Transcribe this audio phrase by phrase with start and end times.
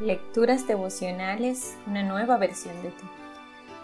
[0.00, 3.04] Lecturas devocionales, una nueva versión de ti.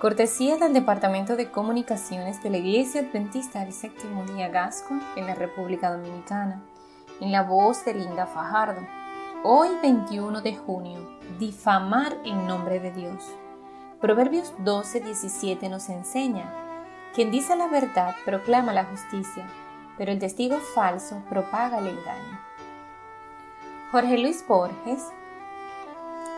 [0.00, 5.34] Cortesía del Departamento de Comunicaciones de la Iglesia Adventista del Séptimo Día Gasco en la
[5.34, 6.62] República Dominicana,
[7.20, 8.80] en la voz de Linda Fajardo.
[9.44, 11.06] Hoy 21 de junio,
[11.38, 13.22] difamar en nombre de Dios.
[14.00, 16.50] Proverbios 12, 17 nos enseña,
[17.14, 19.46] quien dice la verdad proclama la justicia,
[19.98, 22.40] pero el testigo falso propaga el engaño.
[23.92, 25.12] Jorge Luis Borges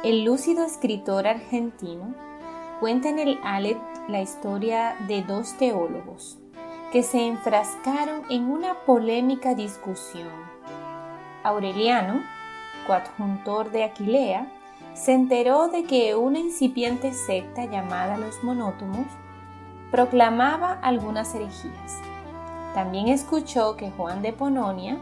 [0.05, 2.15] el lúcido escritor argentino
[2.79, 6.39] cuenta en el Alet la historia de dos teólogos
[6.93, 10.31] que se enfrascaron en una polémica discusión.
[11.43, 12.23] Aureliano,
[12.87, 14.53] coadjuntor de Aquilea,
[14.95, 19.07] se enteró de que una incipiente secta llamada los monótomos
[19.91, 21.99] proclamaba algunas herejías.
[22.73, 24.97] También escuchó que Juan de Pononia,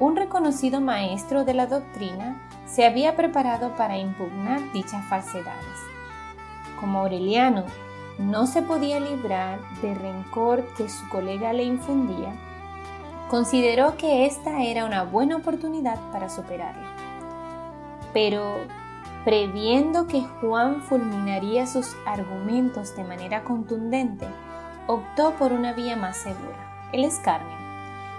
[0.00, 5.78] un reconocido maestro de la doctrina, se había preparado para impugnar dichas falsedades.
[6.78, 7.64] Como Aureliano
[8.18, 12.32] no se podía librar de rencor que su colega le infundía,
[13.28, 16.86] consideró que esta era una buena oportunidad para superarlo.
[18.12, 18.56] Pero,
[19.24, 24.26] previendo que Juan fulminaría sus argumentos de manera contundente,
[24.86, 27.65] optó por una vía más segura, el escarnio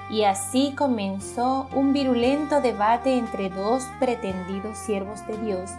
[0.09, 5.71] y así comenzó un virulento debate entre dos pretendidos siervos de Dios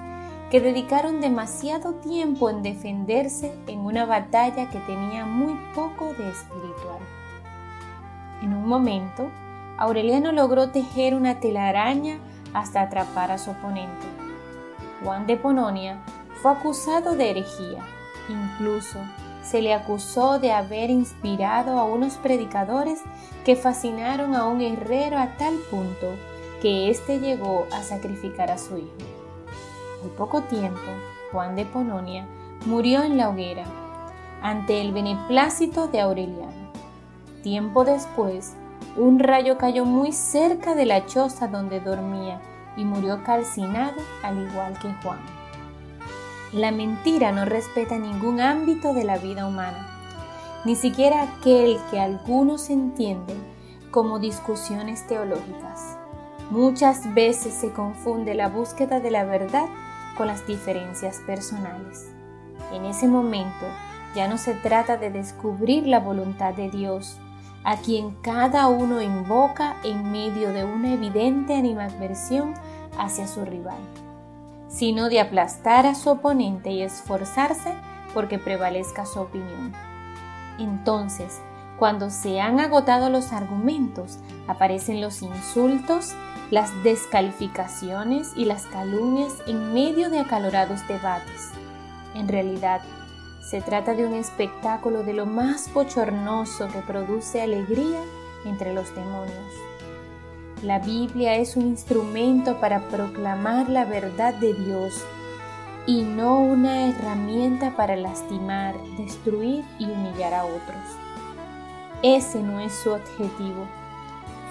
[0.50, 7.00] que dedicaron demasiado tiempo en defenderse en una batalla que tenía muy poco de espiritual.
[8.42, 9.30] En un momento,
[9.76, 12.18] Aureliano logró tejer una telaraña
[12.54, 14.06] hasta atrapar a su oponente.
[15.02, 15.98] Juan de Pononia
[16.40, 17.84] fue acusado de herejía,
[18.28, 18.98] incluso
[19.48, 23.00] se le acusó de haber inspirado a unos predicadores
[23.44, 26.06] que fascinaron a un herrero a tal punto
[26.60, 28.92] que éste llegó a sacrificar a su hijo.
[30.02, 30.90] Al poco tiempo,
[31.32, 32.26] Juan de Pononia
[32.66, 33.64] murió en la hoguera,
[34.42, 36.72] ante el beneplácito de Aureliano.
[37.42, 38.54] Tiempo después,
[38.96, 42.40] un rayo cayó muy cerca de la choza donde dormía
[42.76, 45.37] y murió calcinado al igual que Juan.
[46.52, 49.86] La mentira no respeta ningún ámbito de la vida humana,
[50.64, 53.36] ni siquiera aquel que algunos entienden
[53.90, 55.98] como discusiones teológicas.
[56.50, 59.66] Muchas veces se confunde la búsqueda de la verdad
[60.16, 62.08] con las diferencias personales.
[62.72, 63.66] En ese momento
[64.14, 67.18] ya no se trata de descubrir la voluntad de Dios,
[67.62, 72.54] a quien cada uno invoca en medio de una evidente animadversión
[72.96, 73.76] hacia su rival
[74.68, 77.72] sino de aplastar a su oponente y esforzarse
[78.14, 79.72] porque prevalezca su opinión.
[80.58, 81.40] Entonces,
[81.78, 84.18] cuando se han agotado los argumentos,
[84.48, 86.14] aparecen los insultos,
[86.50, 91.50] las descalificaciones y las calumnias en medio de acalorados debates.
[92.14, 92.80] En realidad,
[93.48, 98.00] se trata de un espectáculo de lo más bochornoso que produce alegría
[98.44, 99.52] entre los demonios.
[100.62, 105.04] La Biblia es un instrumento para proclamar la verdad de Dios
[105.86, 110.82] y no una herramienta para lastimar, destruir y humillar a otros.
[112.02, 113.68] Ese no es su objetivo.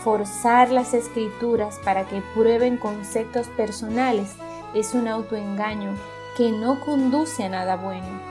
[0.01, 4.33] Forzar las escrituras para que prueben conceptos personales
[4.73, 5.93] es un autoengaño
[6.37, 8.21] que no conduce a nada bueno.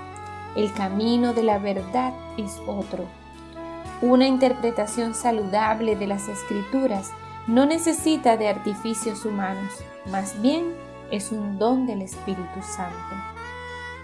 [0.56, 3.04] El camino de la verdad es otro.
[4.00, 7.12] Una interpretación saludable de las escrituras
[7.47, 9.73] no necesita de artificios humanos,
[10.11, 10.75] más bien
[11.11, 12.97] es un don del Espíritu Santo.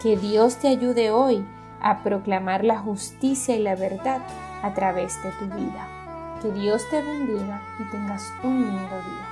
[0.00, 1.44] Que Dios te ayude hoy
[1.80, 4.20] a proclamar la justicia y la verdad
[4.62, 6.38] a través de tu vida.
[6.40, 9.31] Que Dios te bendiga y tengas un lindo día.